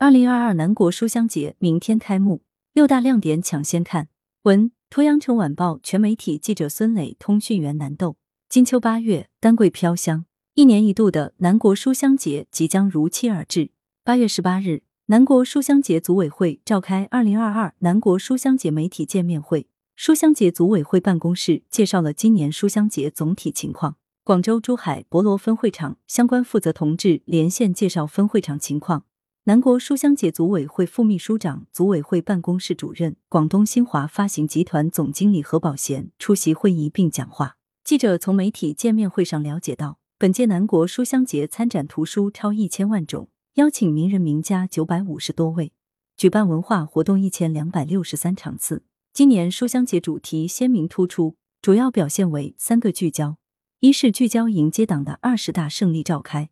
[0.00, 4.06] 二零二二南国书香节明天开幕，六大亮点抢先看。
[4.42, 8.16] 文：鄱阳城晚报全媒体记者孙磊，通讯员南豆。
[8.48, 10.24] 金秋八月，丹桂飘香，
[10.54, 13.70] 一年一度的南国书香节即将如期而至。
[14.04, 23.96] 八月十八日，南国书香节组委会召开二零二二南国书香节媒体见面会，书香节组委会办公室介绍了今年书香节总体情况。
[24.22, 29.06] 广州、珠海、博罗分会场相关负责同志连线介绍分会场情况。
[29.48, 37.56] 南国书香节组委会副秘书长、组委会办公室主任、广东新华发行集团总经理何宝贤出席会议并讲话。
[37.82, 45.72] 记者从媒体见面会上了解到，本届南国书香节参展图书超一千万种，邀请名人名家九百五十多位，
[46.14, 48.84] 举办文化活动一千两百六十三场次。
[49.14, 53.38] 今年书香节主题鲜明突出，主要表现为三个聚焦：
[53.80, 56.48] 一是聚焦迎接党的二十大胜利召开；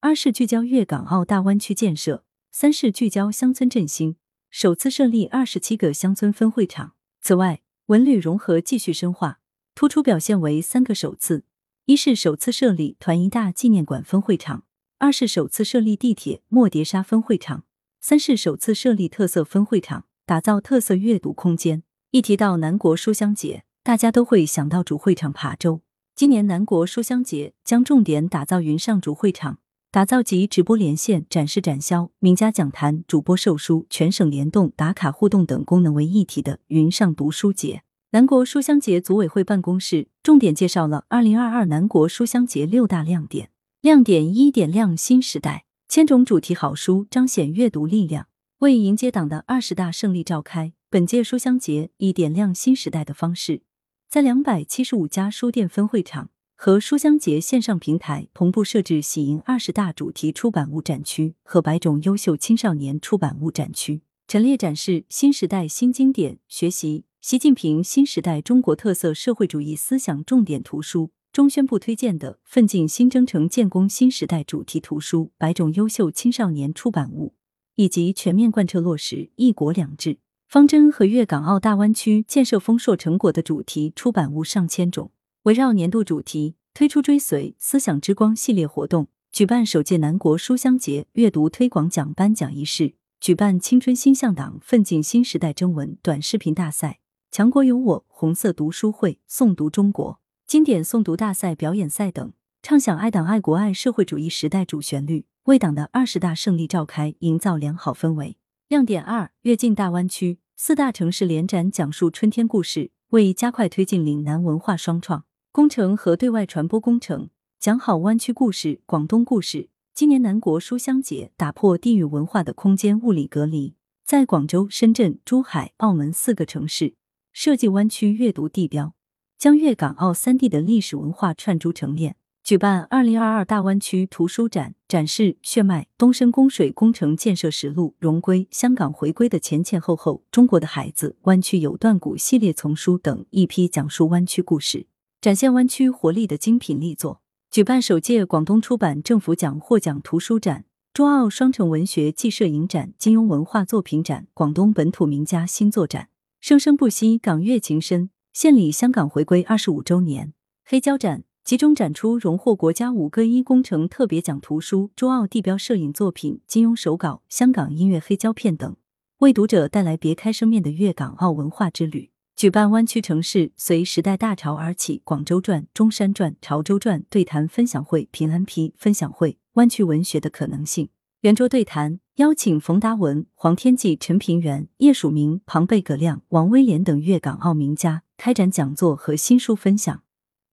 [0.00, 2.24] 二是聚焦粤港澳大湾区建设。
[2.52, 4.16] 三是聚焦乡村振兴，
[4.50, 6.94] 首次设立二十七个乡村分会场。
[7.22, 9.38] 此外，文旅融合继续深化，
[9.76, 11.44] 突出表现为三个首次：
[11.84, 14.64] 一是首次设立团一大纪念馆分会场；
[14.98, 17.60] 二是首次设立地铁莫碟沙分会场；
[18.00, 21.84] 三是首次设立特色分会场，打造特色阅读空间。
[22.10, 25.82] 一提到南国书香节，大家都会想到主会场琶洲。
[26.16, 29.60] 今年南国书香节将重点打造云上主会场。
[29.92, 37.82] 打造集直播连线、展示展销、名家讲坛、主播授书、全省联动、打卡互动等功能为一体的云上读书节。
[38.12, 43.50] 南国书香节组委会办公室重点介绍了二零二二南国书香节六大亮点。
[43.80, 48.28] 亮点一：点亮新时代，千种主题好书彰显阅读力量。
[48.58, 53.62] 为迎接党的二十大胜利召开，本届书香节以点亮新时代的方式，
[54.08, 56.30] 在两百七十五家书店分会场。
[56.62, 77.32] 和书香节线上平台同步设置喜迎二十大主题出版物展区和百种优秀青少年出版物展区，陈列展示新时代新经典、学习习近平新时代中国特色社会主义思想重点图书中宣部推荐的“奋进新征程建功新时代”主题图书百种优秀青少年出版物，
[77.76, 85.10] 以及全面贯彻落实“一国两制”方针和粤港澳大湾区建设丰硕成果的主题出版物上千种。
[85.44, 97.00] 围绕年度主题，推出“追随思想之光”系列活动，举办首届南国书香节阅读推广奖颁奖仪式，举办“青春新向党，奋进新时代”征文短视频大赛、
[97.30, 102.32] 强国有我红色读书会、诵读中国经典诵读大赛表演赛等，
[102.62, 108.36] 唱响爱党爱国爱社会主义时代主旋律，为党的二十大胜利召开营造良好氛围。
[108.68, 115.24] 亮点二：跃进大湾区，四大城市联展讲述春天故事，为加快推进岭南文化双创。
[115.52, 117.28] 工程和对外传播工程，
[117.58, 119.68] 讲好湾区故事、广东故事。
[119.92, 123.74] 今年南国书香节打破地域文化的空间物理隔离，
[124.04, 126.94] 在广州、深圳、珠海、澳门四个城市
[127.32, 128.94] 设计湾区阅读地标，
[129.36, 132.14] 将粤港澳三地的历史文化串珠成链。
[132.44, 144.86] 举办二零二二大湾区图书展，展示血脉、东深供水工程建设实录、荣归、香港回归的前前后后、中国的孩子、湾区有段古系列丛书等一批讲述湾区故事。
[145.20, 147.20] 展现湾区活力的精品力作，
[147.50, 150.64] 举办首届广东出版政府奖获奖图书展、
[150.94, 156.08] 中澳双城文学暨摄影展、金庸文化作品展、广东本土名家新作展。
[156.40, 160.32] 生生不息，港粤情深，献礼香港回归二十五周年。
[160.64, 168.74] 黑胶展集中展出荣获国家五个一工程特别奖图书、中澳地标摄影作品、金庸手稿、香港音乐黑胶片等，
[169.18, 172.09] 为读者带来别开生面的粤港澳文化之旅。
[172.40, 180.88] 举办湾区城市随时代大潮而起，广州传、中山传、潮州传对谈分享会、平安批分享会，湾区文学的可能性
[181.20, 190.02] 圆桌对谈，邀请冯达文、黄天骥、陈平原、叶曙明、庞贝葛亮、王威廉等粤港澳名家开展讲座和新书分享，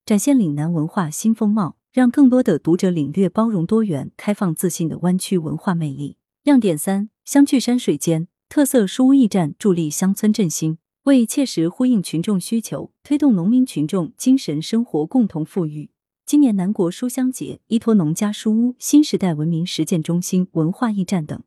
[0.06, 6.18] 展现岭南文化新风貌，让更多的读者领略包容多元、开放自信的湾区文化魅力。
[6.44, 10.80] 亮点三：相聚山水间，特色书屋驿站助力乡村振兴。
[11.08, 15.90] 为切实呼应群众需求，推动农民群众精神生活共同富裕，
[16.26, 21.42] 今年南国书香节依托农家书屋、新时代文明实践中心、文化驿站等，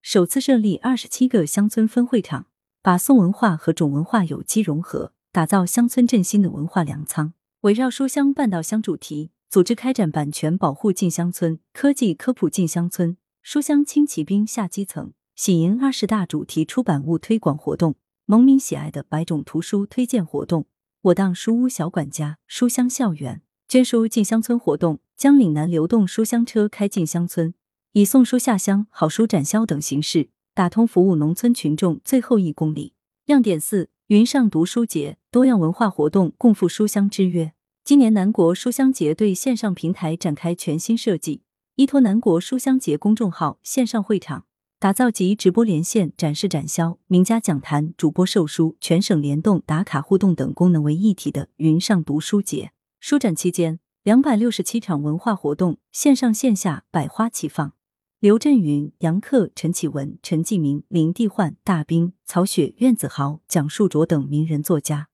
[0.00, 2.46] 首次设立二十七个乡村分会场，
[2.80, 7.34] 把宋文化和种文化有机融合，打造乡村振兴的文化粮仓。
[7.60, 17.96] 围绕书香办到乡主题，组织开展版权保护进乡村、科技科普进乡村、书香轻骑兵下基层、喜迎二十大主题出版物推广活动。
[18.26, 20.66] 农民喜爱的百种图书推荐活动，
[21.02, 27.52] 我当书屋小管家，书香校园捐书进乡村活动，将岭南流动书香车开进乡村，
[27.92, 32.94] 以送书下乡、好书展销等形式，打通服务农村群众最后一公里。
[33.26, 37.52] 亮点四：云上读书节，多样文化活动共赴书香之约。
[37.82, 41.42] 今年南国书香节对线上平台展开全新设计，
[41.74, 44.46] 依托南国书香节公众号线上会场，
[44.82, 52.72] 打造集直播连线、展示展销、名家讲坛、主播授书、全省联动打卡互动等功能为一体的云上读书节。
[52.98, 57.74] 书展期间，两百六十七场文化活动，线上线下百花齐放。
[58.18, 65.06] 刘震云、杨克、陈启文、陈继明、林地焕、大兵、曹雪、苑子豪、蒋树卓等名人作家，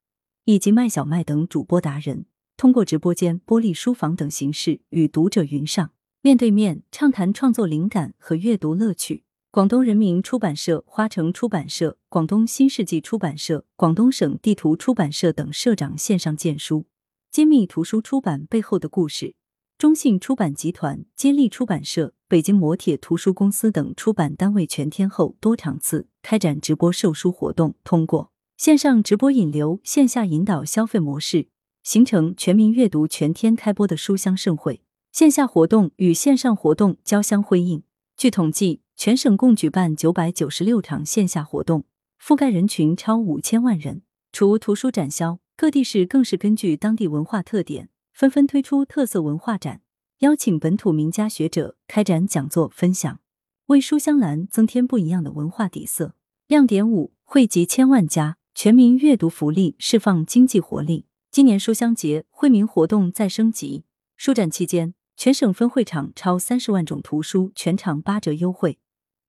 [0.45, 2.25] 以及麦小麦等主播达人，
[2.57, 5.91] 通过直播间、玻璃书房等形式与读者云上、
[6.23, 9.25] 面对面畅谈创作灵感和阅读乐趣。
[9.51, 16.85] 广东人民出版社、花城出版社、广东新世纪出版社、广东省地图出版社等社长线上荐书，
[17.31, 19.33] 揭秘图书出版背后的故事。
[19.79, 31.47] 中信出版集团、接力出版社、北京磨铁图书公司等出版单位全天候多场次开展直播售书活动，通过线上直播引流、线下引导消费模式，
[31.81, 34.83] 形成全民阅读全天开播的书香盛会。
[35.11, 37.81] 线下活动与线上活动交相辉映。
[38.15, 41.85] 据统计，全省共举办九百九十六场线下活动，
[42.21, 44.01] 覆盖人群超五千万人。
[44.33, 47.87] 除图书展销，各地市更是根据当地文化特点。
[48.11, 49.79] 纷纷推出特色文化展，
[50.17, 53.21] 邀请本土名家学者开展讲座分享，
[53.67, 56.13] 为书香兰增添不一样的文化底色。
[56.47, 61.05] 亮点五：惠及千万家，全民阅读福利，释放经济活力。
[61.31, 63.85] 今年书香节惠民活动再升级，
[64.17, 68.77] 书展期间，全省分会场超三十万种图书全场八折优惠，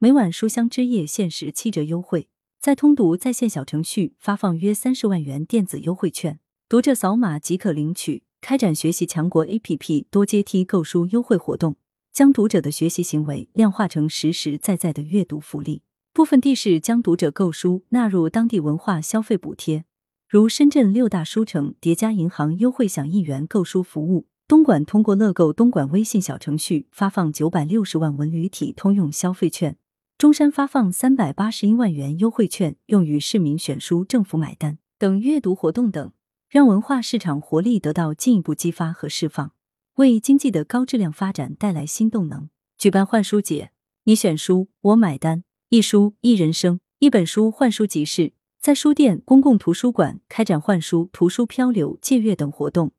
[0.03, 8.23] 每晚书香之夜限时七折优惠，在通读在线小程序发放约三十万元电子优惠券，读者扫码即可领取。
[8.41, 11.77] 开展学习强国 APP 多阶梯购书优惠活动，
[12.15, 15.83] 将读者的学习行为量化成实实在在的阅读福利。
[16.15, 19.85] 部分地市将读者购书纳入当地文化消费补贴，
[20.27, 29.75] 如深圳六大书城叠加银行优惠享一元购书服务；东莞通过乐购东莞微信小程序发放九百六十万文旅体通用消费券；
[30.21, 36.13] 中山发放三百八十一万元优惠券用于市民选书、政府买单等阅读活动等。
[36.51, 39.53] 让文化市场活力得到进一步激发和释放，
[39.95, 42.51] 为经济的高质量发展带来新动能。
[42.77, 43.71] 举办换书节，
[44.05, 52.93] 你选书我买单，一书一人生，一本书换书集市，在书店、公共图书馆开展换书、图书漂流、借阅等活动，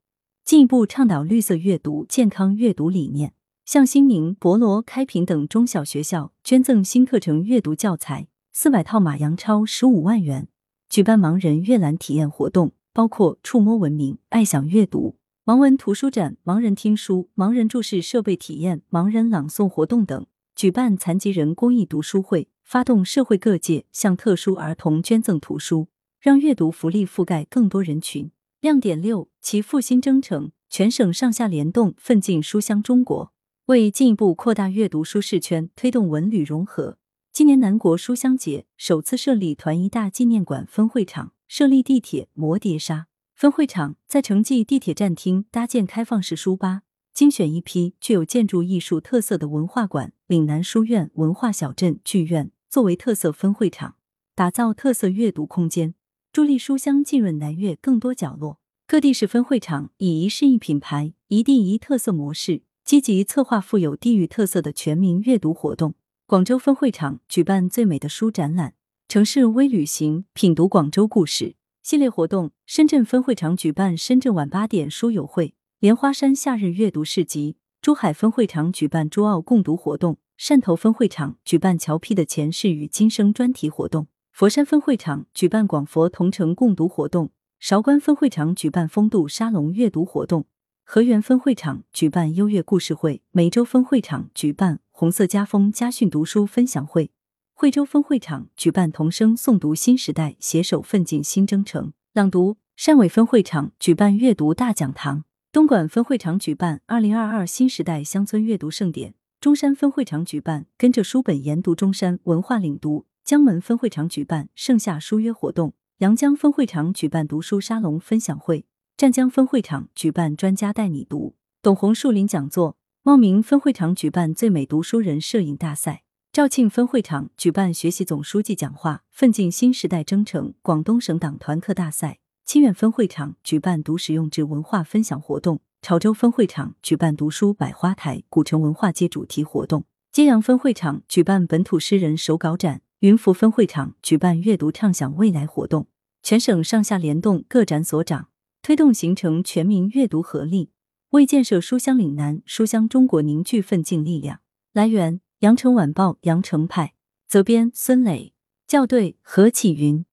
[0.43, 3.33] 进一步倡导绿色阅读、健康阅读理念。
[3.65, 10.47] 向新宁、博罗、开平等中小学校捐赠新课程阅读教材四百套，马洋超十五万元。
[10.89, 12.73] 举办盲人阅览体验活动。
[12.93, 15.15] 包括触摸文明、爱享阅读、
[15.45, 20.25] 盲文图书展、盲人听书、盲人注释设备体验、盲人朗诵活动等；
[20.57, 25.87] 举办残疾人公益读书会，发动社会各界向特殊儿童捐赠图书，
[26.19, 28.29] 让阅读福利覆盖更多人群。
[28.59, 33.31] 亮点六：其复兴征程，全省上下联动，奋进书香中国。
[33.71, 36.97] 为进一步扩大阅读舒适圈，推动文旅融合，
[37.31, 41.31] 今年南国书香节首次设立团一大纪念馆分会场。
[41.47, 46.81] 设立地铁摩碟刹分会场，在城际地铁站厅搭建开放式书吧，
[47.13, 53.95] 精选一批具有建筑艺术特色的文化馆、岭南书院、文化小镇、剧院作为特色分会场，
[54.35, 55.95] 打造特色阅读空间，
[56.33, 58.59] 助力书香浸润南粤更多角落。
[58.85, 65.93] 各地市分会场以一市一品牌、一地一特色模式，积极策划富有地域特色的全民阅读活动。
[66.25, 68.73] 广州分会场举办最美的书展览。
[69.07, 72.51] 城市微旅行，品读广州故事系列活动。
[72.65, 87.27] 深圳分会场举办深圳晚八点书友会、莲花山夏日阅读市集；珠海分会场举办珠澳共读活动；汕头分会场举办乔批的前世与今生专题活动；佛山分会场举办广佛同城共读活动；
[87.59, 90.43] 韶关分会场举办风度沙龙阅读活动；
[90.83, 97.11] 河源分会场举办优越故事会；梅州分会场举办红色家风家训读书分享会。
[97.53, 101.93] 惠州分会场举办童声诵读新时代，携手奋进新征程。
[102.13, 105.23] 朗读汕尾分会场举办阅读大讲堂。
[105.53, 109.13] 东莞分会场举办二零二二新时代乡村阅读盛典。
[109.39, 113.05] 中山分会场举办跟着书本研读中山文化领读。
[113.23, 115.73] 江门分会场举办盛夏书约活动。
[115.99, 118.65] 阳江分会场举办读书沙龙分享会。
[119.01, 122.77] 湛江分会场举办专家带你读董红树林讲座。
[123.01, 126.03] 茂名分会场举办最美读书人摄影大赛。
[126.31, 139.81] 肇庆分会场举办学习总书记讲话，奋进新时代征程广东省党团课大赛；清远分会场举办读实用制文化分享活动；潮州分会场举办读书百花台古城文化街主题活动；
[140.11, 145.87] 揭阳分会场举办本土诗人手稿展，云浮分会场举办阅读畅想未来活动，
[146.21, 148.27] 全省上下联动各展所长，
[148.61, 150.69] 推动形成全民阅读合力，
[151.09, 154.41] 为建设书香岭南、书香中国凝聚奋进力量。
[154.71, 156.93] 来源：羊城晚报羊城派，
[157.27, 158.33] 责编：孙磊，
[158.67, 160.05] 校对：何启云。